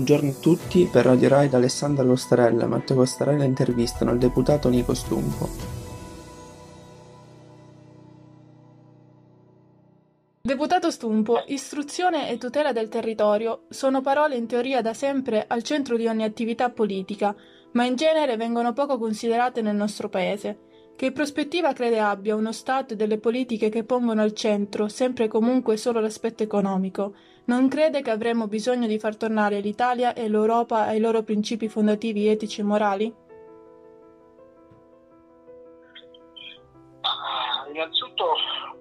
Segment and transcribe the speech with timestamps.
[0.00, 4.94] Buongiorno a tutti, per Radio Rai da Alessandra Costarella Matteo Costarella intervistano il deputato Nico
[4.94, 5.46] Stumpo.
[10.40, 15.98] Deputato Stumpo, istruzione e tutela del territorio sono parole in teoria da sempre al centro
[15.98, 17.36] di ogni attività politica,
[17.72, 20.69] ma in genere vengono poco considerate nel nostro paese.
[21.00, 25.28] Che prospettiva crede abbia uno Stato e delle politiche che pongono al centro sempre e
[25.28, 27.14] comunque solo l'aspetto economico?
[27.46, 32.28] Non crede che avremmo bisogno di far tornare l'Italia e l'Europa ai loro principi fondativi
[32.28, 33.14] etici e morali?
[37.00, 38.34] Ah, innanzitutto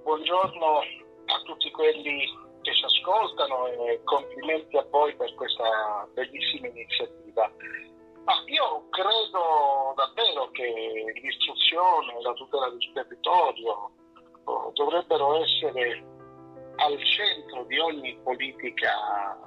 [0.04, 2.20] buongiorno a tutti quelli
[2.64, 7.50] che ci ascoltano e complimenti a voi per questa bellissima iniziativa.
[8.24, 13.92] Ma io credo davvero che l'istruzione la tutela del territorio
[14.44, 16.06] oh, dovrebbero essere
[16.76, 19.38] al centro di ogni politica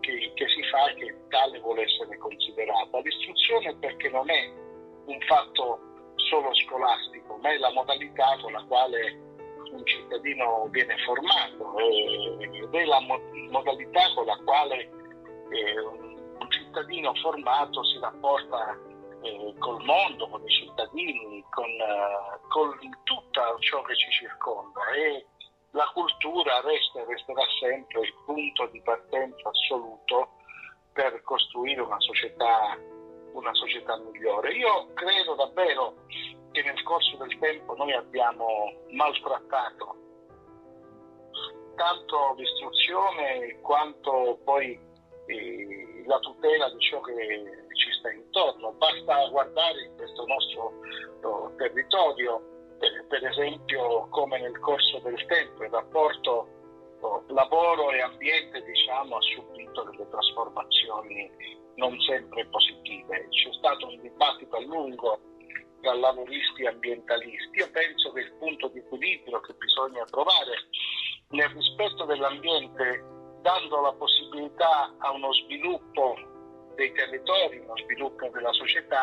[0.00, 2.98] che, che, si fa e che tale vuole essere considerata.
[2.98, 4.52] L'istruzione perché non è
[5.06, 5.80] un fatto
[6.16, 9.30] solo scolastico, ma è la modalità con la quale
[9.72, 13.00] un cittadino viene formato ed è la
[13.50, 14.80] modalità con la quale
[15.50, 16.11] eh,
[16.72, 18.74] cittadino formato si rapporta
[19.20, 25.26] eh, col mondo, con i cittadini, con, eh, con tutto ciò che ci circonda e
[25.72, 30.30] la cultura resta e resterà sempre il punto di partenza assoluto
[30.94, 32.78] per costruire una società,
[33.34, 34.52] una società migliore.
[34.54, 35.94] Io credo davvero
[36.52, 39.96] che nel corso del tempo noi abbiamo maltrattato
[41.74, 44.78] tanto l'istruzione quanto poi
[45.26, 47.14] eh, la tutela di ciò che
[47.74, 48.72] ci sta intorno.
[48.72, 50.72] Basta guardare in questo nostro
[51.22, 52.42] no, territorio,
[52.80, 56.48] eh, per esempio, come nel corso del tempo il rapporto
[57.00, 61.30] no, lavoro e ambiente diciamo, ha subito delle trasformazioni
[61.76, 63.28] non sempre positive.
[63.28, 65.20] C'è stato un dibattito a lungo
[65.80, 67.58] tra lavoristi e ambientalisti.
[67.58, 70.68] Io penso che il punto di equilibrio che bisogna trovare
[71.30, 73.11] nel rispetto dell'ambiente
[73.42, 76.16] dando la possibilità a uno sviluppo
[76.76, 79.02] dei territori, uno sviluppo della società,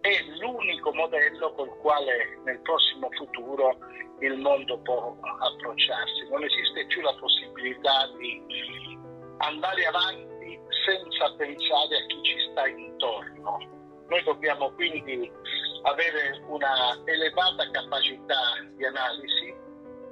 [0.00, 3.76] è l'unico modello col quale nel prossimo futuro
[4.20, 6.28] il mondo può approcciarsi.
[6.30, 8.42] Non esiste più la possibilità di
[9.38, 13.58] andare avanti senza pensare a chi ci sta intorno.
[14.08, 15.30] Noi dobbiamo quindi
[15.82, 18.40] avere una elevata capacità
[18.76, 19.54] di analisi,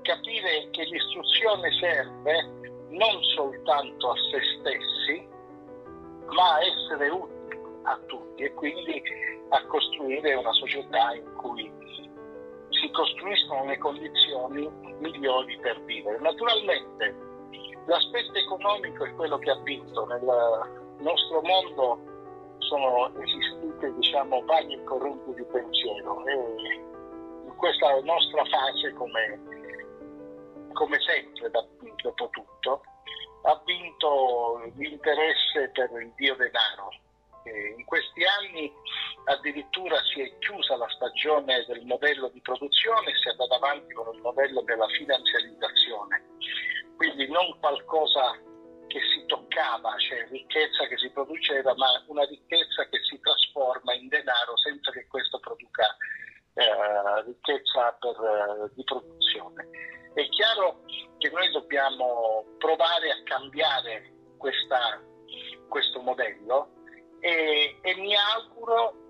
[0.03, 2.58] capire che l'istruzione serve
[2.91, 5.29] non soltanto a se stessi,
[6.35, 7.39] ma a essere utili
[7.83, 9.03] a tutti e quindi
[9.51, 11.73] a costruire una società in cui
[12.71, 16.19] si costruiscono le condizioni migliori per vivere.
[16.21, 17.17] Naturalmente
[17.87, 20.07] l'aspetto economico è quello che ha vinto.
[20.07, 20.23] Nel
[20.99, 21.99] nostro mondo
[22.59, 26.35] sono esistite diciamo, vari correnti di pensiero e
[27.47, 29.41] in questa nostra fase come
[30.79, 32.83] come sempre dopo tutto,
[33.43, 36.95] ha vinto l'interesse per il dio denaro.
[37.77, 38.71] in questi anni
[39.25, 43.93] addirittura si è chiusa la stagione del modello di produzione e si è andata avanti
[43.93, 46.23] con il modello della finanziarizzazione.
[46.97, 48.39] Quindi non qualcosa
[48.87, 54.07] che si toccava, cioè ricchezza che si produceva, ma una ricchezza che si trasforma in
[54.09, 55.97] denaro senza che questo produca
[56.59, 59.69] eh, ricchezza per, eh, di produzione.
[60.13, 60.81] È chiaro
[61.19, 65.01] che noi dobbiamo provare a cambiare questa,
[65.69, 66.71] questo modello
[67.21, 69.07] e, e mi auguro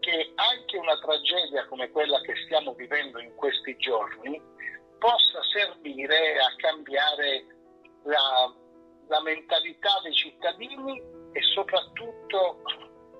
[0.00, 4.40] che anche una tragedia come quella che stiamo vivendo in questi giorni
[4.98, 7.46] possa servire a cambiare
[8.04, 8.54] la,
[9.08, 11.02] la mentalità dei cittadini
[11.32, 12.62] e soprattutto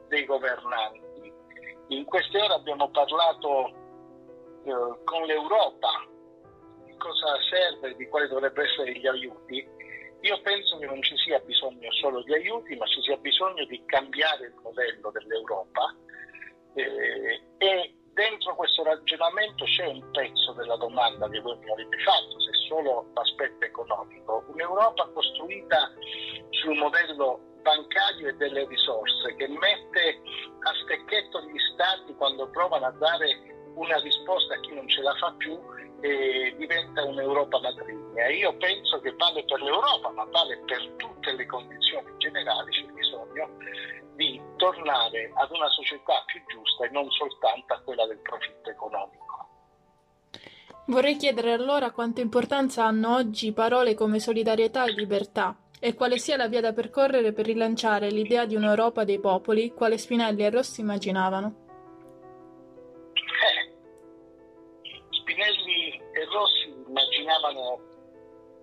[0.09, 1.06] dei governanti.
[1.89, 3.69] In queste ore abbiamo parlato
[4.65, 6.07] eh, con l'Europa
[6.99, 9.69] cosa serve, di quali dovrebbero essere gli aiuti,
[10.21, 13.85] io penso che non ci sia bisogno solo di aiuti, ma ci sia bisogno di
[13.85, 15.95] cambiare il modello dell'Europa
[16.75, 22.41] eh, e dentro questo ragionamento c'è un pezzo della domanda che voi mi avete fatto,
[22.41, 24.45] se solo l'aspetto economico.
[24.49, 25.93] Un'Europa costruita
[26.51, 30.23] sul modello bancario e delle risorse che mette
[30.63, 33.27] a stecchetto gli stati quando provano a dare
[33.75, 35.59] una risposta a chi non ce la fa più
[36.01, 38.29] e diventa un'Europa matrigna.
[38.29, 43.51] Io penso che vale per l'Europa, ma vale per tutte le condizioni generali, c'è bisogno
[44.15, 49.25] di tornare ad una società più giusta e non soltanto a quella del profitto economico.
[50.87, 55.57] Vorrei chiedere allora quanta importanza hanno oggi parole come solidarietà e libertà.
[55.79, 59.99] E quale sia la via da percorrere per rilanciare l'idea di un'Europa dei popoli, quale
[59.99, 61.65] Spinelli e Rossi immaginavano.
[63.15, 63.75] Eh,
[65.11, 67.81] Spinelli e Rossi immaginavano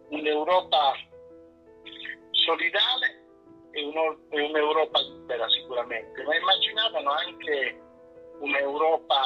[0.10, 0.94] un'Europa
[2.32, 3.22] solidale
[3.72, 7.82] e, un'Europa libera sicuramente, ma immaginavano anche
[8.40, 9.22] un'Europa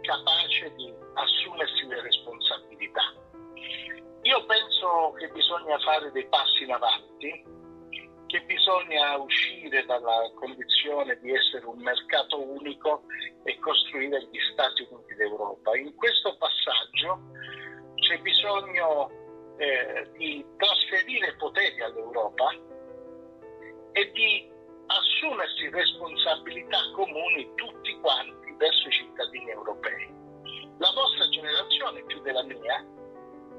[0.00, 3.25] capace di assumersi le responsabilità.
[4.26, 7.44] Io penso che bisogna fare dei passi in avanti,
[8.26, 13.04] che bisogna uscire dalla condizione di essere un mercato unico
[13.44, 15.76] e costruire gli Stati Uniti d'Europa.
[15.76, 17.20] In questo passaggio
[17.94, 19.10] c'è bisogno
[19.58, 22.50] eh, di trasferire poteri all'Europa
[23.92, 24.50] e di
[24.86, 30.12] assumersi responsabilità comuni tutti quanti verso i cittadini europei.
[30.78, 32.95] La vostra generazione, più della mia,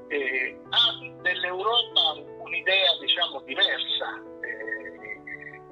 [0.08, 4.22] eh, ha dell'Europa un'idea diciamo diversa.
[4.40, 5.20] Eh,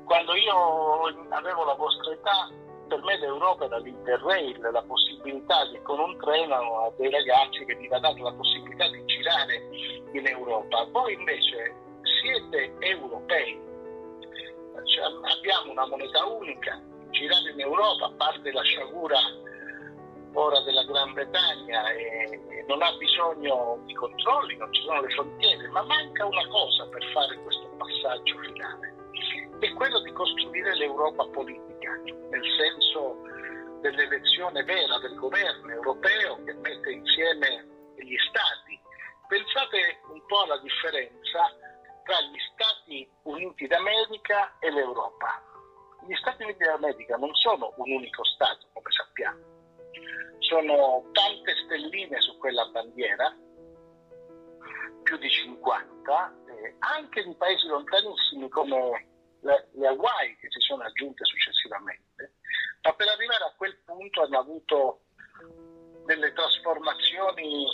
[0.05, 2.50] quando io avevo la vostra età,
[2.88, 7.75] per me l'Europa era l'Interrail, la possibilità di con un treno a dei ragazzi che
[7.75, 9.69] veniva data la possibilità di girare
[10.12, 10.87] in Europa.
[10.93, 11.75] Voi invece
[12.23, 13.61] siete europei,
[14.85, 15.05] cioè,
[15.37, 16.81] abbiamo una moneta unica,
[17.11, 19.19] girare in Europa, a parte la sciagura
[20.37, 25.69] ora della Gran Bretagna e, non ha bisogno di controlli, non ci sono le frontiere,
[25.69, 28.94] ma manca una cosa per fare questo passaggio finale,
[29.61, 31.91] è quello di costruire l'Europa politica,
[32.31, 33.23] nel senso
[33.81, 38.79] dell'elezione vera del governo europeo che mette insieme gli Stati.
[39.29, 41.50] Pensate un po' alla differenza
[42.05, 45.43] tra gli Stati Uniti d'America e l'Europa.
[46.06, 49.56] Gli Stati Uniti d'America non sono un unico Stato, come sappiamo,
[50.38, 53.35] sono tante stelline su quella bandiera,
[55.03, 59.06] più di 50, eh, anche di paesi lontanissimi come
[59.41, 62.35] le, le Hawaii che si sono aggiunte successivamente,
[62.83, 65.00] ma per arrivare a quel punto hanno avuto
[66.06, 67.67] delle trasformazioni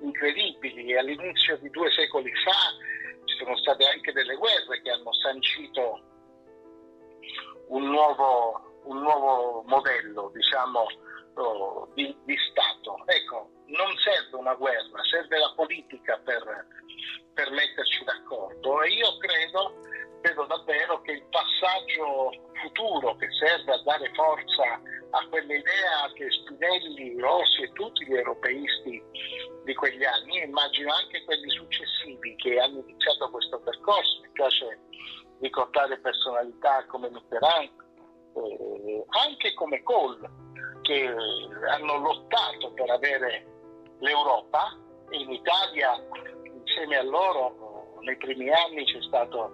[0.00, 0.92] incredibili.
[0.92, 2.74] E all'inizio di due secoli fa
[3.24, 6.00] ci sono state anche delle guerre che hanno sancito
[7.68, 10.86] un nuovo, un nuovo modello, diciamo,
[11.94, 13.02] di, di, Stato.
[13.06, 16.66] Ecco, non serve una guerra, serve la politica per,
[17.34, 19.80] per metterci d'accordo e io credo,
[20.20, 27.18] credo davvero che il passaggio futuro che serve a dare forza a quell'idea che Spinelli,
[27.18, 29.02] Rossi e tutti gli europeisti
[29.64, 34.80] di quegli anni, immagino anche quelli successivi che hanno iniziato questo percorso, mi piace
[35.40, 37.70] ricordare personalità come Mitterrand,
[38.36, 40.28] eh, anche come Kohl,
[40.90, 41.14] che
[41.70, 43.46] hanno lottato per avere
[44.00, 44.76] l'Europa.
[45.10, 45.94] E in Italia
[46.42, 49.52] insieme a loro nei primi anni c'è stato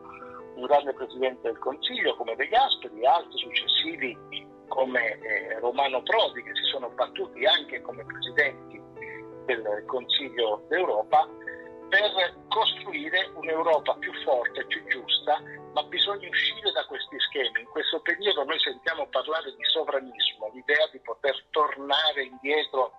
[0.54, 4.16] un grande Presidente del Consiglio come De Gasperi, altri successivi
[4.68, 8.80] come eh, Romano Prodi che si sono battuti anche come presidenti
[9.44, 11.28] del Consiglio d'Europa
[11.88, 15.40] per costruire un'Europa più forte, più giusta,
[15.76, 17.60] ma bisogna uscire da questi schemi.
[17.60, 22.92] In questo periodo noi sentiamo parlare di sovranismo, l'idea di poter tornare indietro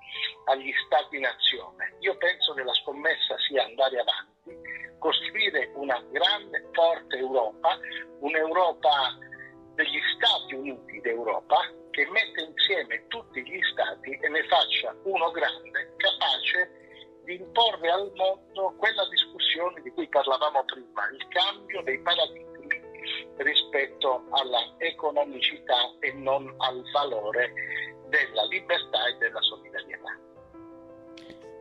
[0.45, 1.95] agli stati-nazione.
[2.01, 4.53] Io penso che la scommessa sia andare avanti,
[4.99, 7.79] costruire una grande, forte Europa,
[8.19, 9.17] un'Europa
[9.73, 11.57] degli Stati Uniti d'Europa
[11.89, 16.85] che mette insieme tutti gli stati e ne faccia uno grande, capace
[17.23, 22.56] di imporre al mondo quella discussione di cui parlavamo prima, il cambio dei paradigmi
[23.37, 27.53] rispetto alla economicità e non al valore
[28.09, 30.17] della libertà e della solidarietà.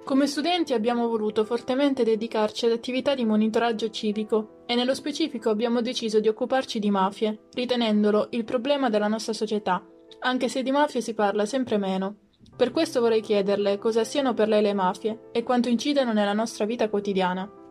[0.04, 5.80] Come studenti abbiamo voluto fortemente dedicarci ad attività di monitoraggio civico e nello specifico abbiamo
[5.80, 9.84] deciso di occuparci di mafie, ritenendolo il problema della nostra società,
[10.20, 12.18] anche se di mafie si parla sempre meno.
[12.56, 16.64] Per questo vorrei chiederle cosa siano per lei le mafie e quanto incidano nella nostra
[16.66, 17.65] vita quotidiana.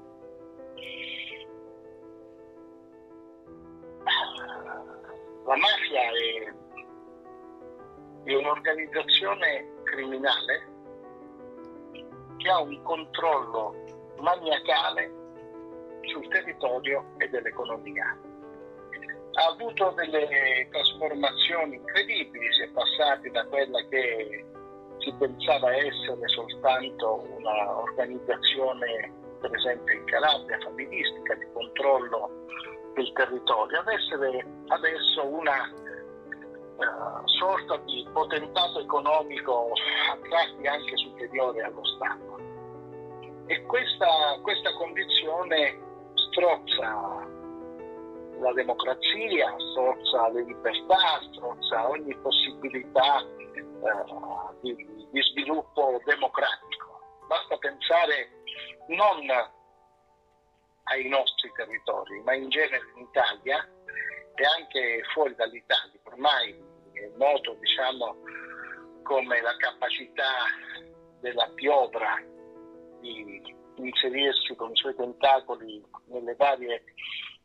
[5.45, 6.53] La mafia è,
[8.23, 10.73] è un'organizzazione criminale
[12.37, 13.75] che ha un controllo
[14.21, 15.11] maniacale
[16.01, 18.17] sul territorio e dell'economia.
[19.33, 24.45] Ha avuto delle trasformazioni incredibili, si è passati da quella che
[24.97, 32.45] si pensava essere soltanto un'organizzazione, per esempio in Calabria, familistica, di controllo
[32.95, 39.71] del territorio, ad essere adesso una uh, sorta di potentato economico
[40.09, 42.39] a tratti anche superiore allo Stato.
[43.47, 45.79] E questa, questa condizione
[46.15, 47.33] strozza
[48.39, 54.75] la democrazia, strozza le libertà, strozza ogni possibilità eh, di,
[55.11, 56.99] di sviluppo democratico.
[57.27, 58.29] Basta pensare
[58.87, 59.19] non
[60.85, 63.67] ai nostri territori, ma in genere in Italia
[64.35, 65.99] e anche fuori dall'Italia.
[66.03, 66.51] Ormai
[66.93, 68.15] è noto diciamo,
[69.03, 70.31] come la capacità
[71.19, 72.21] della piovra
[72.99, 73.41] di
[73.75, 76.83] inserirsi con i suoi tentacoli nelle varie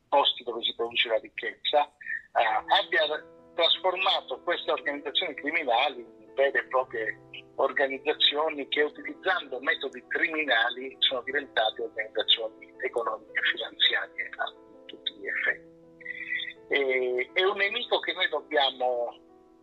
[0.09, 3.07] posti dove si produce la ricchezza, eh, abbia
[3.55, 7.19] trasformato queste organizzazioni criminali in vere e proprie
[7.57, 14.45] organizzazioni che utilizzando metodi criminali sono diventate organizzazioni economiche e finanziarie a
[14.87, 15.69] tutti gli effetti.
[16.69, 19.21] E, è un nemico che noi dobbiamo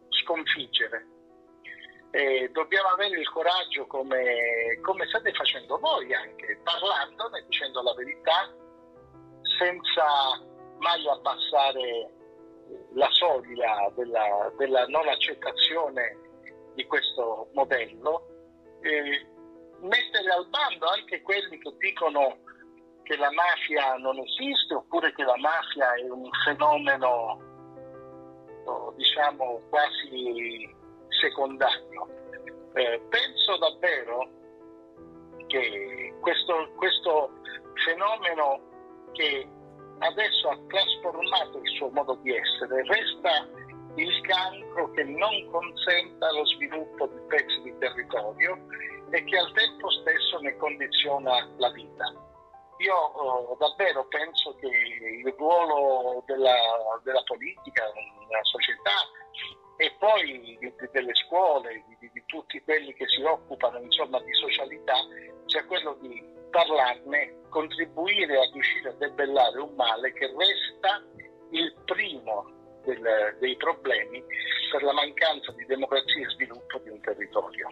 [0.09, 1.07] sconfiggere.
[2.11, 8.53] E dobbiamo avere il coraggio, come, come state facendo voi anche, parlandone, dicendo la verità,
[9.57, 10.05] senza
[10.79, 12.11] mai abbassare
[12.93, 16.26] la soglia della, della non accettazione
[16.77, 18.27] di questo modello,
[18.81, 19.25] eh,
[19.81, 22.37] mettere al bando anche quelli che dicono
[23.01, 27.47] che la mafia non esiste oppure che la mafia è un fenomeno
[28.95, 30.75] diciamo quasi
[31.07, 32.07] secondario.
[32.73, 34.29] Eh, penso davvero
[35.47, 37.31] che questo, questo
[37.85, 38.61] fenomeno
[39.13, 39.47] che
[39.99, 43.47] adesso ha trasformato il suo modo di essere resta
[43.97, 48.57] il cancro che non consenta lo sviluppo di pezzi di territorio
[49.09, 52.13] e che al tempo stesso ne condiziona la vita.
[52.77, 56.55] Io oh, davvero penso che il ruolo della,
[57.03, 58.91] della politica nella società
[59.77, 64.93] e poi di, delle scuole, di, di, tutti quelli che si occupano insomma, di socialità,
[65.47, 71.03] sia quello di parlarne, contribuire a riuscire a debellare un male che resta
[71.49, 72.56] il primo
[72.87, 74.23] del, dei problemi
[74.71, 77.67] per la mancanza di democrazia e sviluppo di un territorio.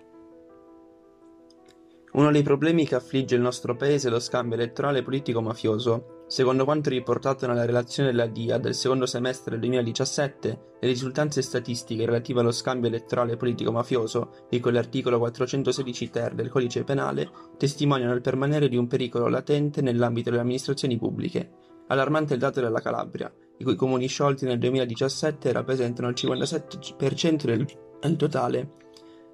[2.15, 6.23] Uno dei problemi che affligge il nostro paese è lo scambio elettorale politico-mafioso.
[6.27, 12.05] Secondo quanto riportato nella relazione della DIA del secondo semestre del 2017, le risultanze statistiche
[12.05, 18.69] relative allo scambio elettorale politico-mafioso di quell'articolo 416 ter del codice penale testimoniano il permanere
[18.69, 21.51] di un pericolo latente nell'ambito delle amministrazioni pubbliche.
[21.87, 28.17] Allarmante il dato della Calabria, i cui comuni sciolti nel 2017 rappresentano il 57% del,
[28.17, 28.83] totale.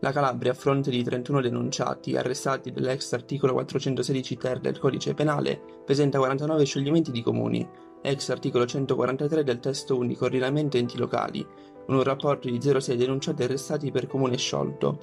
[0.01, 5.62] La Calabria, a fronte di 31 denunciati arrestati dall'ex articolo 416 ter del codice penale,
[5.86, 7.68] presenta 49 scioglimenti di comuni,
[8.01, 11.46] ex articolo 143 del testo unico ordinamento enti locali,
[11.86, 14.98] con un rapporto di 0,6 denunciati arrestati per comune sciolto.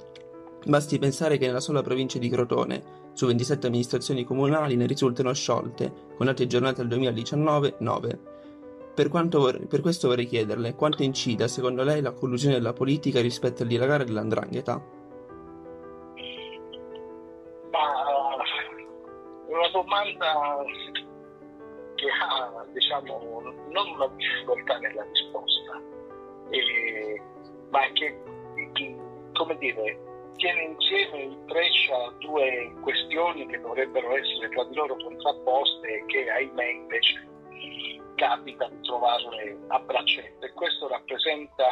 [0.65, 2.83] Basti pensare che nella sola provincia di Crotone,
[3.13, 8.19] su 27 amministrazioni comunali ne risultano sciolte, con dati aggiornati al 2019, 9.
[8.99, 13.63] Per, vor- per, questo vorrei chiederle quanto incida secondo lei la collusione della politica rispetto
[13.63, 14.73] al dilagare dell'andrangheta?
[17.71, 17.81] Ma
[19.47, 20.65] una domanda
[21.95, 25.81] che ha diciamo, non una difficoltà nella risposta,
[26.49, 27.21] eh,
[27.69, 28.21] ma che,
[28.73, 28.97] che,
[29.31, 29.97] come dire,
[30.35, 36.29] tiene insieme in Brescia due questioni che dovrebbero essere tra di loro contrapposte e che
[36.29, 37.27] ahimè invece
[38.19, 41.65] capita di trovarle a braccetto e questo rappresenta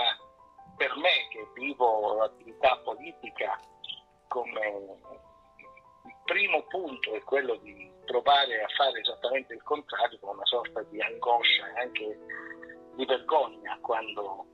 [0.77, 3.60] per me che vivo l'attività politica
[4.30, 4.96] come
[6.06, 10.82] il primo punto è quello di provare a fare esattamente il contrario con una sorta
[10.84, 12.20] di angoscia e anche
[12.96, 14.46] di vergogna quando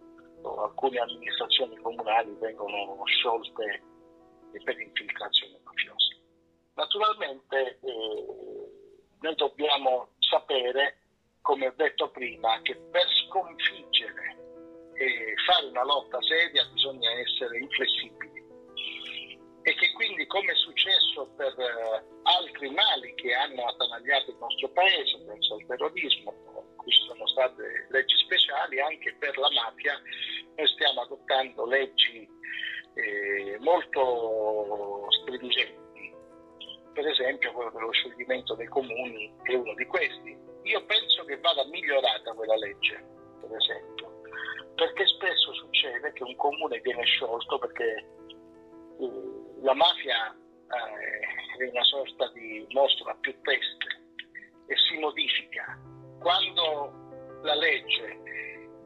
[0.64, 3.84] alcune amministrazioni comunali vengono sciolte
[4.64, 6.16] per infiltrazione mafiosa.
[6.74, 10.98] Naturalmente eh, noi dobbiamo sapere
[11.44, 14.42] come ho detto prima, che per sconfiggere
[14.96, 18.42] e fare una lotta seria bisogna essere inflessibili
[19.64, 24.70] e che quindi come è successo per uh, altri mali che hanno attanagliato il nostro
[24.70, 26.34] paese, penso al terrorismo,
[26.86, 30.00] ci sono state leggi speciali, anche per la mafia
[30.56, 32.28] noi stiamo adottando leggi
[32.96, 35.82] eh, molto stringenti.
[36.94, 41.66] Per esempio quello dello scioglimento dei comuni è uno di questi io penso che vada
[41.66, 43.04] migliorata quella legge,
[43.42, 44.22] per esempio,
[44.76, 48.06] perché spesso succede che un comune viene sciolto perché
[49.00, 49.12] eh,
[49.62, 54.02] la mafia eh, è una sorta di mostro a più teste
[54.68, 55.80] e si modifica.
[56.20, 58.22] Quando la legge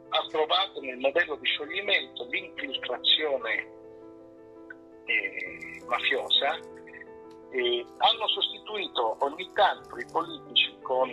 [0.09, 3.67] ha trovato nel modello di scioglimento l'infiltrazione
[5.05, 6.59] eh, mafiosa,
[7.51, 11.09] eh, hanno sostituito ogni tanto i politici con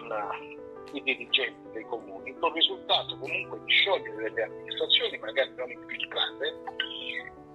[0.93, 6.47] i dirigenti dei comuni, con il risultato comunque di sciogliere delle amministrazioni, magari non infiltrate,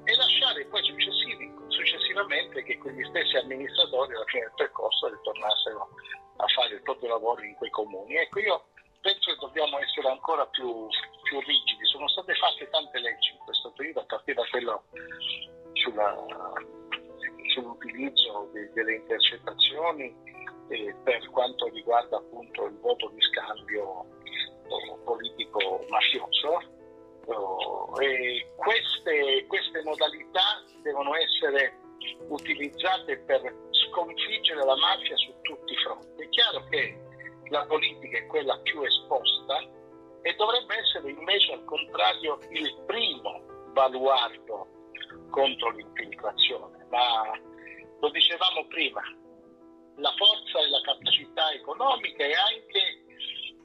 [0.03, 0.81] e lasciare poi
[1.67, 5.89] successivamente che quegli stessi amministratori alla fine del percorso ritornassero
[6.37, 8.15] a fare il proprio lavoro in quei comuni.
[8.15, 8.65] Ecco, io
[9.01, 10.87] penso che dobbiamo essere ancora più,
[11.23, 11.85] più rigidi.
[11.85, 14.83] Sono state fatte tante leggi in questo periodo, a partire da quello
[15.73, 16.15] sulla,
[17.49, 20.15] sull'utilizzo de, delle intercettazioni
[20.69, 26.77] eh, per quanto riguarda appunto il voto di scambio eh, politico mafioso.
[27.25, 31.77] Oh, e queste, queste modalità devono essere
[32.27, 33.41] utilizzate per
[33.71, 36.23] sconfiggere la mafia su tutti i fronti.
[36.23, 36.97] È chiaro che
[37.49, 39.59] la politica è quella più esposta
[40.21, 43.41] e dovrebbe essere invece al contrario il primo
[43.73, 44.67] baluardo
[45.29, 47.37] contro l'infiltrazione, ma
[47.99, 49.01] lo dicevamo prima,
[49.97, 53.05] la forza e la capacità economica e anche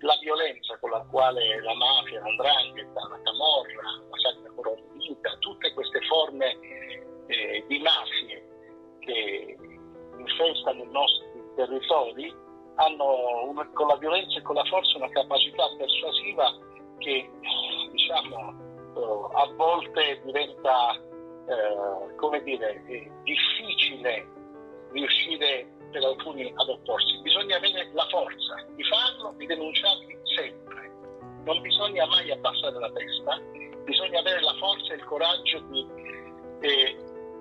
[0.00, 4.85] la violenza con la quale la mafia, l'andrangheta, la camorra, la Sacra Corona
[5.45, 6.59] tutte queste forme
[7.26, 9.57] eh, di mafie che
[10.19, 12.35] infestano i nostri territori
[12.76, 16.50] hanno una, con la violenza e con la forza una capacità persuasiva
[16.99, 17.31] che
[22.44, 24.26] dire eh, difficile
[24.92, 27.20] riuscire per alcuni ad opporsi.
[27.22, 30.92] Bisogna avere la forza di farlo, di denunciarli sempre.
[31.44, 33.40] Non bisogna mai abbassare la testa,
[33.84, 35.86] bisogna avere la forza e il coraggio di
[36.60, 36.96] eh,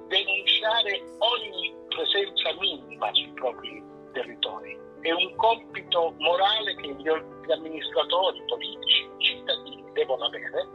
[0.07, 9.03] denunciare ogni presenza minima sui propri territori è un compito morale che gli amministratori politici,
[9.03, 10.65] i cittadini devono avere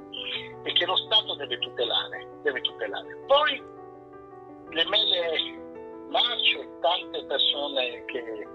[0.64, 2.28] e che lo Stato deve tutelare.
[2.42, 3.16] Deve tutelare.
[3.26, 3.62] Poi
[4.70, 5.58] le mele
[6.10, 8.46] marce tante persone che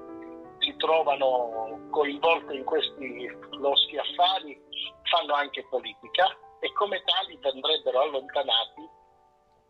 [0.59, 4.59] si trovano coinvolte in questi loschi affari
[5.03, 6.25] fanno anche politica
[6.59, 8.89] e come tali andrebbero allontanati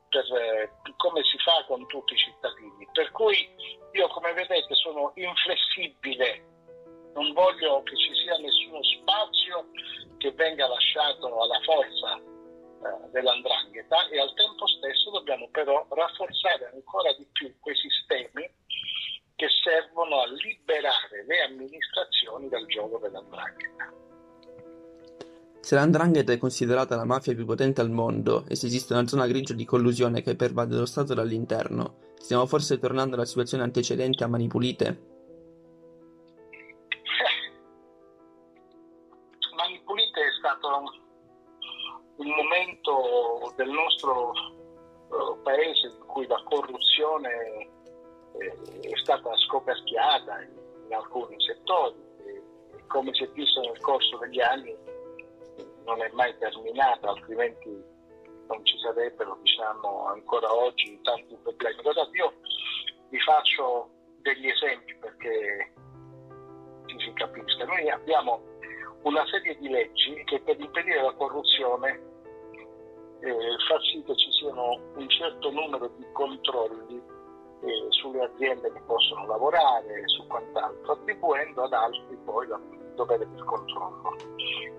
[0.09, 2.87] per, eh, come si fa con tutti i cittadini.
[2.91, 3.49] Per cui
[3.93, 6.45] io, come vedete, sono inflessibile,
[7.15, 9.69] non voglio che ci sia nessuno spazio
[10.19, 12.21] che venga lasciato alla forza
[13.11, 18.49] dell'andrangheta e al tempo stesso dobbiamo però rafforzare ancora di più quei sistemi
[19.35, 24.03] che servono a liberare le amministrazioni dal gioco dell'andrangheta.
[25.63, 29.27] Se l'Andrangheta è considerata la mafia più potente al mondo e se esiste una zona
[29.27, 34.27] grigia di collusione che pervade lo Stato dall'interno, stiamo forse tornando alla situazione antecedente a
[34.27, 34.87] mani pulite?
[39.55, 40.67] Mani pulite è stato
[42.17, 42.52] un momento
[43.55, 44.31] del nostro
[45.09, 47.69] uh, paese in cui la corruzione
[48.39, 52.43] eh, è stata scoperchiata in, alcuni settori, e,
[52.87, 54.75] come si è visto nel corso degli anni
[55.85, 57.69] non è mai terminata, altrimenti
[58.47, 61.81] non ci sarebbero diciamo, ancora oggi tanti problemi.
[61.81, 62.33] Guardate, io
[63.09, 63.89] vi faccio
[64.21, 65.73] degli esempi perché
[66.85, 67.65] ci si capisca.
[67.65, 68.41] Noi abbiamo
[69.03, 72.12] una serie di leggi che per impedire la corruzione
[73.23, 77.01] eh, fa sì che ci siano un certo numero di controlli
[77.61, 83.27] eh, sulle aziende che possono lavorare e su quant'altro, attribuendo ad altri poi il dovere
[83.29, 84.15] del controllo.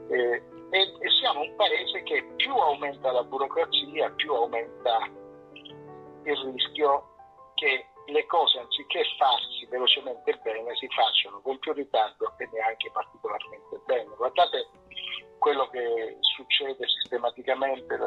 [0.09, 5.09] Eh, e, e siamo un paese che più aumenta la burocrazia, più aumenta
[6.25, 7.09] il rischio
[7.55, 13.81] che le cose anziché farsi velocemente bene si facciano con più ritardo e neanche particolarmente
[13.87, 14.15] bene.
[14.17, 14.69] Guardate
[15.45, 17.99] quello che succede sistematicamente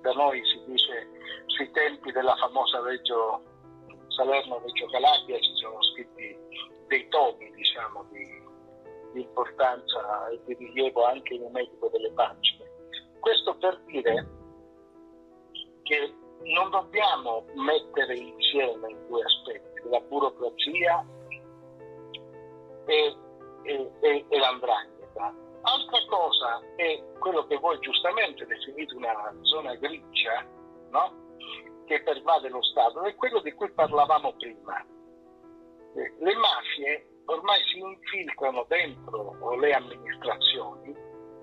[0.00, 1.10] da, noi, si dice
[1.44, 3.42] sui tempi della famosa Reggio
[4.08, 6.38] Salerno-Reggio Calabria ci sono scritti
[6.88, 8.24] dei tomi diciamo, di,
[9.12, 12.64] di importanza e di rilievo anche numerico delle pagine.
[13.20, 14.26] Questo per dire
[15.82, 16.14] che
[16.44, 21.06] non dobbiamo mettere insieme i due aspetti, la burocrazia
[22.86, 23.16] e,
[23.64, 25.48] e, e, e l'andrangheta.
[25.62, 30.46] Altra cosa è quello che voi giustamente definite una zona grigia,
[30.90, 31.28] no?
[31.90, 34.86] che pervade lo Stato, è quello di cui parlavamo prima.
[35.94, 40.94] Le mafie ormai si infiltrano dentro le amministrazioni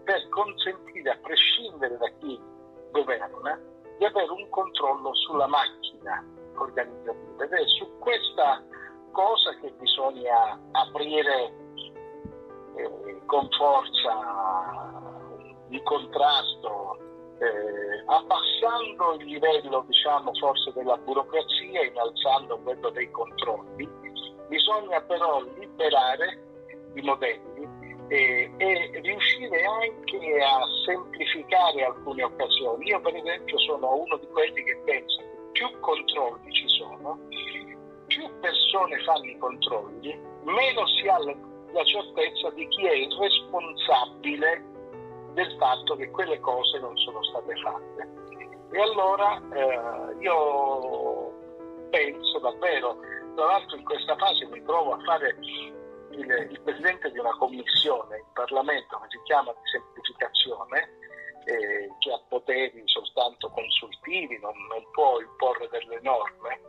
[0.05, 2.39] per consentire, a prescindere da chi
[2.91, 3.59] governa,
[3.97, 6.23] di avere un controllo sulla macchina
[6.55, 7.43] organizzativa.
[7.43, 8.63] Ed è su questa
[9.11, 11.51] cosa che bisogna aprire
[12.77, 14.13] eh, con forza
[15.69, 16.97] il contrasto,
[17.39, 24.07] eh, abbassando il livello diciamo, forse della burocrazia e innalzando quello dei controlli
[24.47, 26.39] Bisogna però liberare
[26.93, 27.67] i modelli
[28.07, 32.87] e, e, riuscire anche a semplificare alcune occasioni.
[32.87, 37.19] Io per esempio sono uno di quelli che pensa che più controlli ci sono,
[38.07, 41.35] più persone fanno i controlli, meno si ha la,
[41.73, 44.63] la certezza di chi è il responsabile
[45.33, 48.09] del fatto che quelle cose non sono state fatte.
[48.71, 51.31] E allora eh, io
[51.89, 52.97] penso davvero,
[53.35, 58.17] tra l'altro in questa fase mi trovo a fare il, il presidente di una commissione
[58.17, 60.97] in Parlamento che si chiama di semplificazione,
[61.45, 66.59] eh, che ha poteri soltanto consultivi, non, non può imporre delle norme,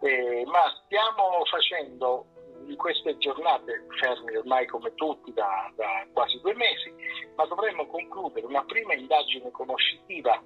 [0.00, 2.26] eh, ma stiamo facendo
[2.66, 6.92] in queste giornate, fermi ormai come tutti da, da, quasi due mesi,
[7.36, 10.42] ma dovremmo concludere una prima indagine conoscitiva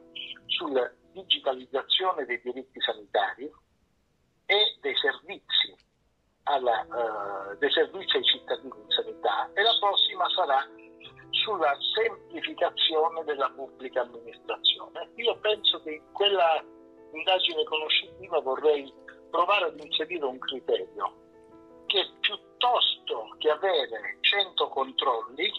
[0.46, 3.50] sulla digitalizzazione dei diritti sanitari
[4.46, 5.74] e dei servizi,
[6.44, 10.64] alla, uh, dei servizi ai cittadini in sanità e la prossima sarà
[11.30, 15.10] sulla semplificazione della pubblica amministrazione.
[15.16, 16.64] Io penso che in quella
[17.12, 18.92] indagine conoscitiva vorrei
[19.30, 21.25] provare ad inserire un criterio
[21.86, 25.50] che piuttosto che avere 100 controlli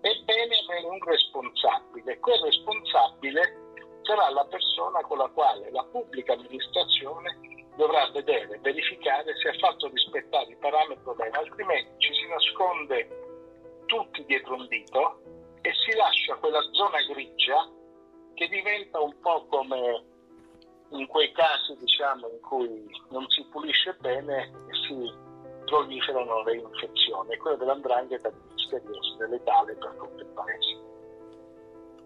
[0.00, 2.18] è bene avere un responsabile.
[2.18, 7.38] Quel responsabile sarà la persona con la quale la pubblica amministrazione
[7.76, 13.84] dovrà vedere, verificare se ha fatto rispettare i parametri o meno, altrimenti ci si nasconde
[13.86, 15.22] tutti dietro un dito
[15.62, 17.70] e si lascia quella zona grigia
[18.34, 20.04] che diventa un po' come
[20.90, 25.26] in quei casi diciamo, in cui non si pulisce bene e si
[25.68, 27.32] proliferano le infezioni.
[27.32, 30.86] E quello dell'andrangheta è misterioso e letale per tutto il paese.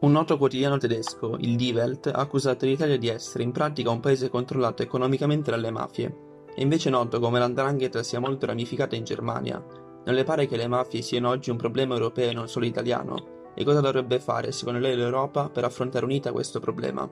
[0.01, 4.01] Un noto quotidiano tedesco, il Die Welt, ha accusato l'Italia di essere in pratica un
[4.01, 6.31] paese controllato economicamente dalle mafie.
[6.55, 9.64] È invece noto come l'andrangheta sia molto ramificata in Germania,
[10.05, 13.51] non le pare che le mafie siano oggi un problema europeo e non solo italiano?
[13.55, 17.09] E cosa dovrebbe fare, secondo lei, l'Europa per affrontare unita questo problema?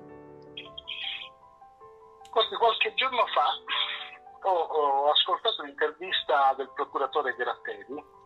[2.31, 3.47] Qualche, qualche giorno fa
[4.43, 8.19] ho, ho, ascoltato l'intervista del procuratore Gratteri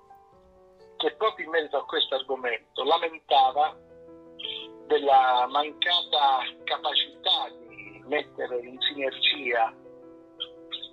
[0.96, 3.76] che proprio in merito a questo argomento lamentava
[4.86, 9.74] della mancata capacità di mettere in sinergia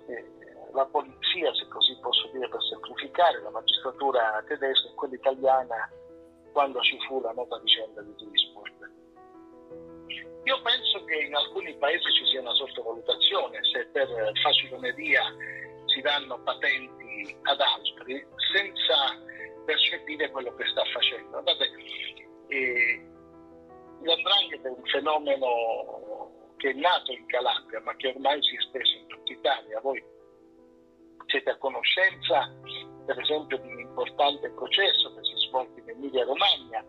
[0.08, 0.32] eh,
[0.72, 5.90] la polizia, se così posso dire per semplificare, la magistratura tedesca e quella italiana
[6.52, 8.90] quando ci fu la nota vicenda di Duisburg.
[10.44, 13.21] Io penso che in alcuni paesi ci sia una sottovalutazione,
[14.06, 15.22] per faciloneria
[15.86, 19.18] si danno patenti ad altri senza
[19.64, 21.30] percepire quello che sta facendo.
[21.30, 21.70] Guardate,
[22.48, 23.06] eh,
[24.02, 28.96] l'andrangheta è un fenomeno che è nato in Calabria ma che ormai si è steso
[28.96, 29.80] in tutta Italia.
[29.80, 30.02] Voi
[31.26, 32.50] siete a conoscenza
[33.06, 36.84] per esempio di un importante processo che si svolge in Emilia Romagna,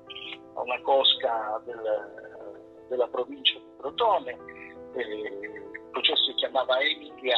[0.56, 4.38] a una cosca del, della provincia di Crotone,
[4.96, 7.38] il processo si chiamava Emilia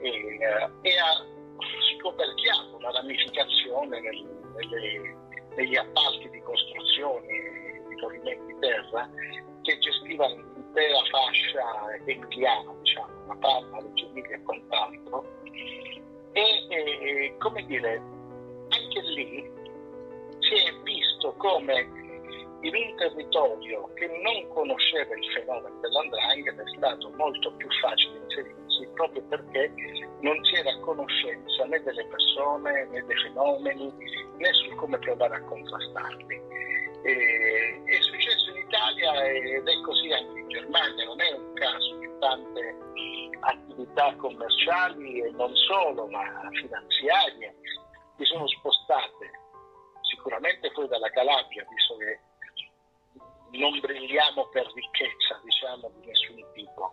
[0.00, 1.24] e, eh, e ha
[1.96, 5.16] scoperchiato una ramificazione nel, nelle,
[5.56, 7.26] negli appalti di costruzioni
[7.88, 9.08] di pavimenti terra
[9.62, 11.64] che gestiva l'intera fascia
[12.04, 15.24] emiliana, diciamo, la Parma, Reggio Emilia e quant'altro.
[16.32, 18.02] E, e come dire,
[18.68, 19.50] anche lì
[20.40, 22.05] si è visto come
[22.66, 28.88] in un territorio che non conosceva il fenomeno dell'andrangheta è stato molto più facile inserirsi
[28.94, 29.72] proprio perché
[30.20, 33.92] non si era a conoscenza né delle persone né dei fenomeni
[34.38, 36.42] né su come provare a contrastarli.
[37.04, 41.98] E, è successo in Italia ed è così anche in Germania, non è un caso
[42.00, 42.76] che tante
[43.40, 47.54] attività commerciali e non solo, ma finanziarie,
[48.16, 49.30] che sono spostate
[50.00, 52.18] sicuramente fuori dalla Calabria, visto che
[53.50, 56.92] non brilliamo per ricchezza, diciamo, di nessun tipo,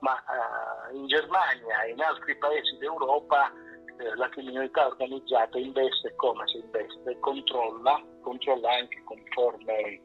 [0.00, 3.52] ma eh, in Germania e in altri paesi d'Europa
[3.98, 10.00] eh, la criminalità organizzata investe come se investe, controlla, controlla anche con forme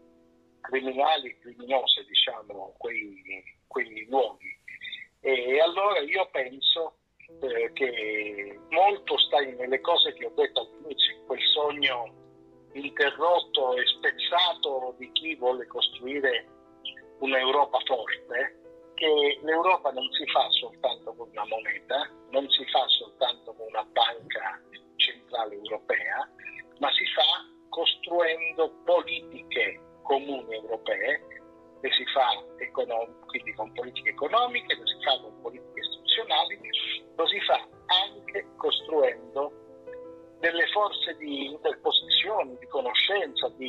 [0.61, 3.21] criminali, criminose, diciamo, quei,
[3.67, 4.53] quei luoghi.
[5.21, 6.97] E allora io penso
[7.41, 12.24] eh, che molto sta nelle cose che ho detto all'inizio, quel sogno
[12.75, 16.47] interrotto e spezzato di chi vuole costruire
[17.19, 18.59] un'Europa forte,
[18.95, 23.85] che l'Europa non si fa soltanto con una moneta, non si fa soltanto con una
[23.91, 24.61] banca
[24.95, 26.29] centrale europea,
[26.79, 31.35] ma si fa costruendo politiche comuni europee
[31.81, 36.59] le si fa econom- quindi con politiche economiche, lo si fa con politiche istituzionali,
[37.15, 39.64] lo si fa anche costruendo
[40.45, 43.67] delle forze di interposizione, di conoscenza, di,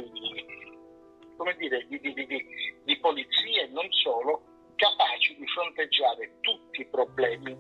[1.57, 2.47] dire, di, di,
[2.85, 4.43] di polizia e non solo,
[4.77, 7.57] capaci di fronteggiare tutti i problemi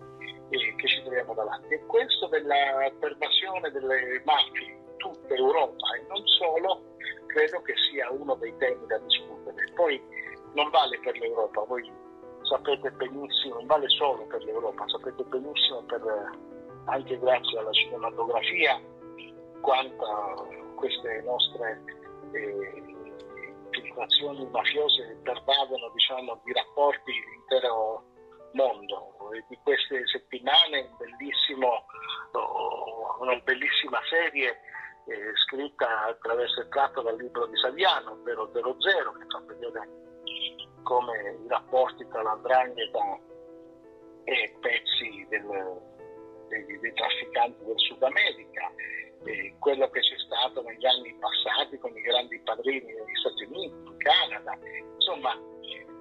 [0.50, 1.72] eh, che ci troviamo davanti.
[1.72, 6.96] E questo della pervasione delle mafie in tutta Europa e non solo,
[7.28, 9.64] credo che sia uno dei temi da discutere.
[9.74, 9.98] Poi
[10.52, 11.90] non vale per l'Europa, voi
[12.42, 16.02] sapete benissimo, non vale solo per l'Europa, sapete benissimo per,
[16.84, 18.78] anche grazie alla cinematografia
[19.66, 21.82] quanto queste nostre
[22.32, 22.82] eh,
[23.64, 28.04] infiltrazioni mafiose pervadono diciamo, di rapporti l'intero
[28.52, 29.32] mondo.
[29.34, 30.88] E di queste settimane
[32.30, 38.20] oh, una bellissima serie eh, scritta attraverso il tratto dal libro di Saviano,
[38.80, 39.88] 000, che fa vedere
[40.84, 43.18] come i rapporti tra l'andrangheta
[44.22, 45.44] e pezzi del,
[46.48, 48.70] dei, dei, trafficanti del Sud America,
[49.26, 53.74] eh, quello che c'è stato negli anni passati con i grandi padrini negli Stati Uniti,
[53.74, 54.58] in Canada,
[54.94, 55.34] insomma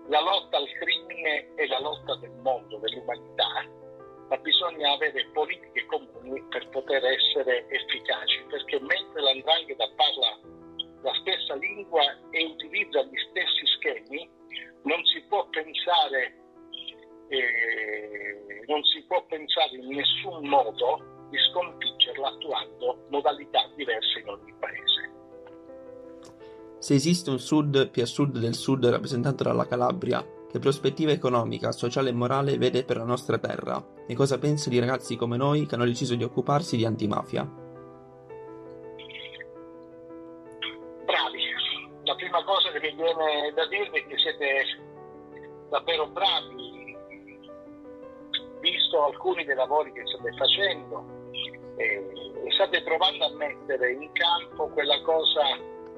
[0.08, 3.84] la lotta al crimine è la lotta del mondo, dell'umanità
[4.28, 10.40] ma bisogna avere politiche comuni per poter essere efficaci, perché mentre l'andrangheta parla
[11.04, 14.28] la stessa lingua e utilizza gli stessi schemi,
[14.84, 16.34] non si può pensare,
[17.30, 24.54] eh, non si può pensare in nessun modo di sconfiggerla attuando modalità diverse in ogni
[24.58, 25.13] paese.
[26.80, 31.74] Se esiste un sud più a sud del sud rappresentato dalla Calabria, che prospettiva economica,
[31.74, 35.65] sociale e morale vede per la nostra terra e cosa pensa di ragazzi come noi
[35.65, 37.43] che hanno deciso di occuparsi di antimafia.
[41.04, 41.43] Bravi,
[42.04, 44.63] la prima cosa che mi viene da dirvi è che siete
[45.69, 46.95] davvero bravi,
[48.62, 51.14] visto alcuni dei lavori che state facendo
[51.78, 55.42] e state provando a mettere in campo quella cosa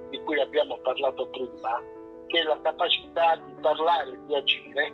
[0.10, 1.82] di cui abbiamo parlato prima,
[2.28, 4.94] che è la capacità di parlare di agire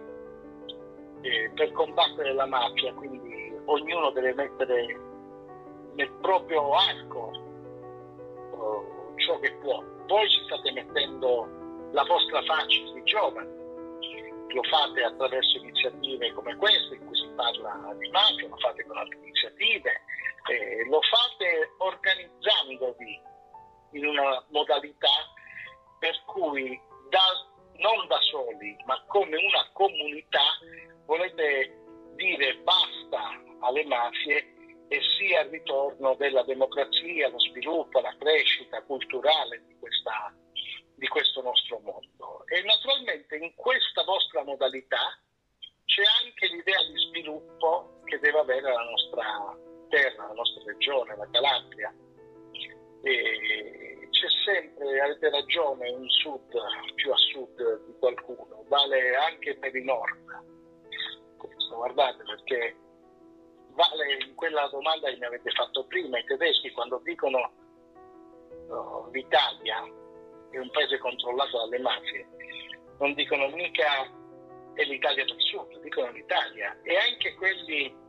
[1.21, 4.99] eh, per combattere la mafia, quindi ognuno deve mettere
[5.93, 7.31] nel proprio arco
[8.51, 9.81] oh, ciò che può.
[10.07, 11.47] Voi ci state mettendo
[11.91, 13.61] la vostra faccia di giovani,
[14.53, 18.97] lo fate attraverso iniziative come queste in cui si parla di mafia, lo fate con
[18.97, 19.91] altre iniziative,
[20.49, 23.21] eh, lo fate organizzandovi
[23.91, 25.31] in una modalità
[25.99, 26.79] per cui
[27.09, 27.21] da,
[27.77, 30.43] non da soli, ma come una comunità,
[31.05, 31.79] volete
[32.15, 34.53] dire basta alle mafie
[34.89, 40.35] e sia il ritorno della democrazia, lo sviluppo, la crescita culturale di, questa,
[40.95, 42.45] di questo nostro mondo.
[42.47, 45.17] E naturalmente in questa vostra modalità
[45.85, 51.27] c'è anche l'idea di sviluppo che deve avere la nostra terra, la nostra regione, la
[51.29, 51.93] Calabria.
[53.03, 56.49] E c'è sempre, avete ragione, un sud
[56.95, 60.41] più a sud di qualcuno, vale anche per il nord.
[61.37, 62.75] Questo, guardate, perché
[63.73, 67.51] vale in quella domanda che mi avete fatto prima, i tedeschi quando dicono
[68.67, 69.83] no, l'Italia
[70.51, 72.27] è un paese controllato dalle mafie,
[72.99, 74.21] non dicono mica
[74.73, 78.02] è l'Italia del sud, dicono l'Italia e anche quelli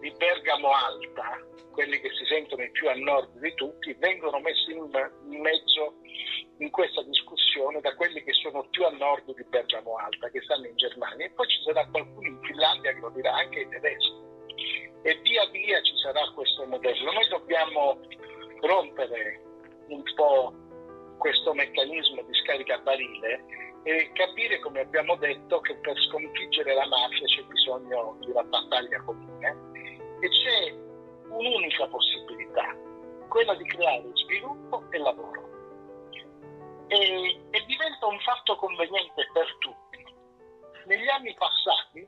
[0.00, 1.38] di Bergamo Alta,
[1.72, 4.88] quelli che si sentono i più a nord di tutti, vengono messi in,
[5.40, 5.94] mezzo
[6.58, 10.66] in questa discussione da quelli che sono più a nord di Bergamo Alta, che stanno
[10.66, 14.28] in Germania, e poi ci sarà qualcuno in Finlandia che lo dirà anche ai tedeschi.
[15.02, 17.12] E via via ci sarà questo modello.
[17.12, 18.00] Noi dobbiamo
[18.60, 19.40] rompere
[19.88, 20.52] un po'
[21.18, 23.44] questo meccanismo di scarica barile
[23.84, 29.02] e capire, come abbiamo detto, che per sconfiggere la mafia c'è bisogno di una battaglia
[29.02, 29.69] comune
[30.20, 30.70] e c'è
[31.28, 32.76] un'unica possibilità,
[33.28, 35.48] quella di creare sviluppo e lavoro.
[36.88, 40.04] E, e diventa un fatto conveniente per tutti.
[40.86, 42.06] Negli anni passati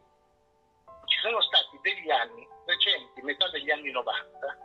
[1.06, 4.58] ci sono stati degli anni recenti, metà degli anni 90,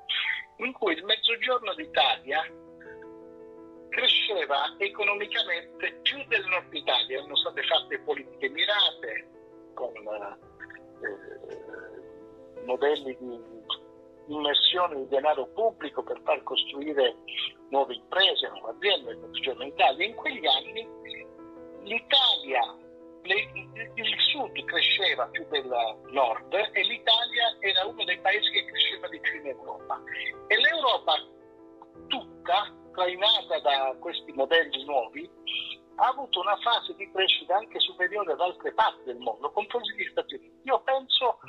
[0.58, 2.44] in cui il mezzogiorno d'Italia
[3.90, 9.30] cresceva economicamente più del nord Italia, erano state fatte politiche mirate
[9.74, 10.38] con eh,
[12.68, 13.56] modelli di
[14.28, 17.16] immersione di denaro pubblico per far costruire
[17.70, 20.06] nuove imprese, nuove aziende Mezzogiorno d'Italia.
[20.06, 20.88] In quegli anni
[21.84, 22.76] l'Italia,
[23.24, 25.68] il sud cresceva più del
[26.12, 30.02] nord e l'Italia era uno dei paesi che cresceva di più in Europa.
[30.48, 31.14] E l'Europa
[32.08, 35.30] tutta, trainata da questi modelli nuovi,
[36.00, 40.08] ha avuto una fase di crescita anche superiore ad altre parti del mondo, compresi gli
[40.12, 40.60] Stati Uniti.
[40.64, 41.40] Io penso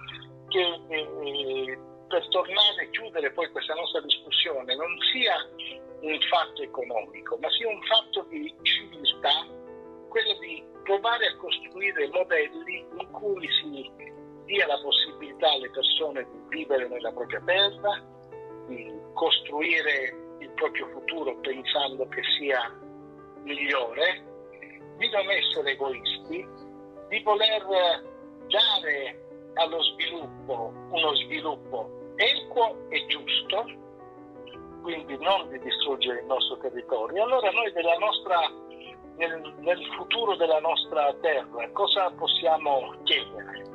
[0.49, 5.37] che eh, per tornare e chiudere poi questa nostra discussione, non sia
[6.01, 9.47] un fatto economico, ma sia un fatto di civiltà,
[10.09, 13.91] quello di provare a costruire modelli in cui si
[14.47, 18.03] dia la possibilità alle persone di vivere nella propria terra,
[18.67, 22.75] di costruire il proprio futuro pensando che sia
[23.43, 24.25] migliore,
[24.97, 26.49] di non essere egoisti,
[27.09, 27.65] di voler
[28.49, 29.28] dare
[29.59, 33.65] allo sviluppo uno sviluppo equo e giusto,
[34.83, 37.23] quindi non di distruggere il nostro territorio.
[37.23, 38.41] Allora noi nostra,
[39.17, 43.67] nel, nel futuro della nostra terra cosa possiamo chiedere?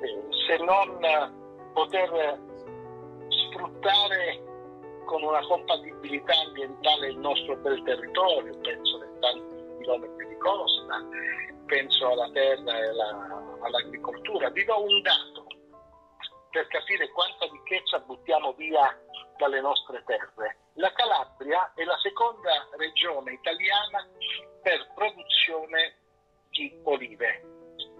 [0.00, 0.98] Eh, se non
[1.72, 2.38] poter
[3.28, 4.42] sfruttare
[5.06, 11.06] con una compatibilità ambientale il nostro bel territorio, penso ai tanti chilometri di costa,
[11.66, 14.50] penso alla terra e alla, all'agricoltura.
[14.50, 15.46] Vi do un dato
[16.50, 18.96] per capire quanta ricchezza buttiamo via
[19.36, 20.58] dalle nostre terre.
[20.74, 24.08] La Calabria è la seconda regione italiana
[24.62, 25.96] per produzione
[26.50, 27.42] di olive.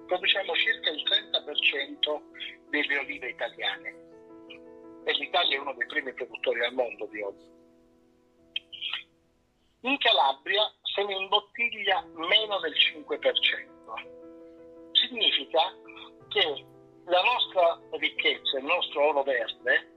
[0.07, 4.03] Produciamo circa il 30% delle olive italiane
[5.05, 7.53] e l'Italia è uno dei primi produttori al mondo di olive.
[9.81, 14.24] In Calabria se ne imbottiglia meno del 5%.
[15.14, 15.72] Significa
[16.27, 16.66] che
[17.07, 19.92] la nostra ricchezza, il nostro oro verde,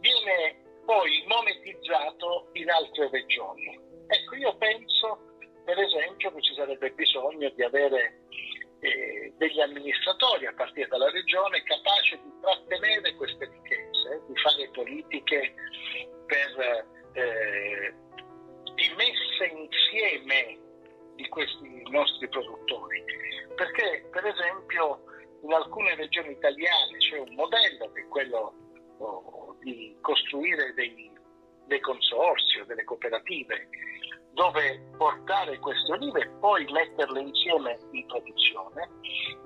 [0.00, 3.80] viene poi monetizzato in altre regioni.
[4.08, 5.20] Ecco, io penso
[5.64, 8.20] per esempio che ci sarebbe bisogno di avere
[8.80, 15.54] eh, degli amministratori a partire dalla regione capaci di trattenere queste ricchezze, di fare politiche
[16.26, 17.94] per eh,
[18.74, 20.58] di messa insieme
[21.14, 23.02] di questi nostri produttori.
[23.60, 25.02] Perché per esempio
[25.42, 28.54] in alcune regioni italiane c'è un modello che è quello
[28.96, 31.12] oh, di costruire dei,
[31.66, 33.68] dei consorsi o delle cooperative
[34.32, 38.88] dove portare queste olive e poi metterle insieme in produzione.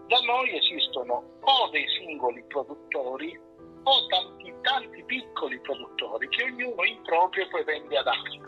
[0.07, 3.37] Da noi esistono o dei singoli produttori
[3.83, 8.39] o tanti, tanti piccoli produttori che ognuno in proprio poi vende ad altri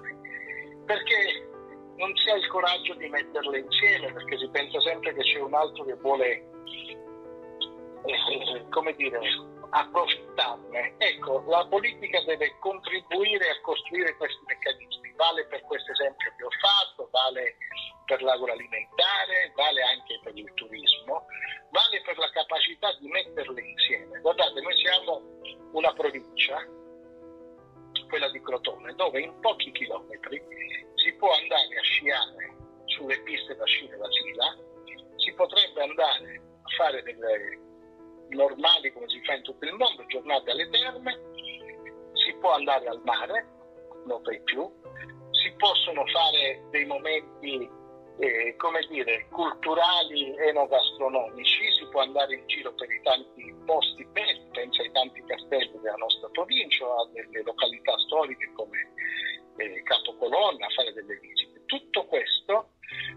[0.87, 1.56] perché
[1.97, 5.55] non si ha il coraggio di metterle insieme, perché si pensa sempre che c'è un
[5.55, 6.45] altro che vuole,
[8.05, 9.19] eh, come dire,
[9.71, 10.95] approfittarne.
[10.99, 15.13] Ecco, la politica deve contribuire a costruire questi meccanismi.
[15.17, 17.57] Vale per questo esempio che ho fatto, vale
[18.05, 21.27] per l'agroalimentare, vale anche per il turismo,
[21.71, 24.21] vale per la capacità di metterle insieme.
[24.21, 25.23] Guardate, noi siamo
[25.73, 26.65] una provincia
[28.07, 30.43] quella di Crotone, dove in pochi chilometri
[30.95, 32.55] si può andare a sciare
[32.87, 34.57] sulle piste da sci della Sila,
[35.17, 37.61] si potrebbe andare a fare delle
[38.31, 41.21] normali come si fa in tutto il mondo, giornate alle terme,
[42.13, 43.47] si può andare al mare,
[44.07, 44.71] non per più,
[45.31, 47.69] si possono fare dei momenti
[48.19, 54.46] eh, come dire, culturali enogastronomici, si può andare in giro per i tanti posti belli,
[54.57, 58.79] penso ai tanti castelli della nostra provincia, a delle località storiche come
[59.59, 61.63] eh, Capocolonna, a fare delle visite.
[61.67, 62.71] Tutto questo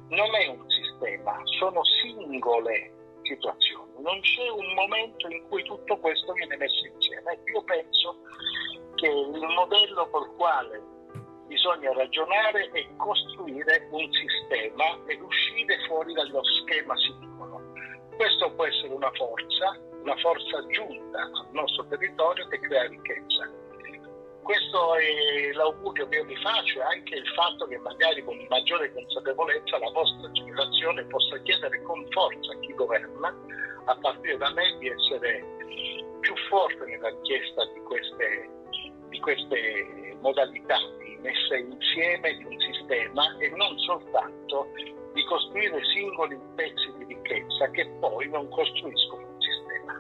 [0.10, 2.92] non è un sistema, sono singole
[3.24, 7.40] situazioni, non c'è un momento in cui tutto questo viene messo insieme.
[7.54, 8.18] Io penso
[8.96, 10.82] che il modello col quale
[11.48, 17.29] bisogna ragionare e costruire un sistema ed uscire fuori dallo schema singolo.
[18.20, 23.50] Questo può essere una forza, una forza aggiunta al nostro territorio che crea ricchezza.
[24.44, 28.92] Questo è l'augurio che io vi faccio e anche il fatto che magari con maggiore
[28.92, 33.34] consapevolezza la vostra generazione possa chiedere con forza a chi governa,
[33.86, 35.46] a partire da me, di essere
[36.20, 38.50] più forte nella richiesta di queste,
[39.08, 40.76] di queste modalità
[41.22, 44.68] messa insieme di un sistema e non soltanto
[45.14, 50.00] di costruire singoli pezzi di ricchezza che poi non costruiscono un sistema.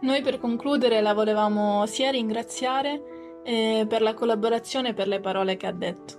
[0.00, 5.56] Noi per concludere la volevamo sia ringraziare eh, per la collaborazione e per le parole
[5.56, 6.17] che ha detto.